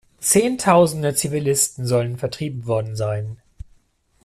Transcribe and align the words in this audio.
Zehntausende 0.19 1.13
Zivilisten 1.13 1.85
sollen 1.85 2.17
vertrieben 2.17 2.65
worden 2.65 2.95
sein. 2.95 3.37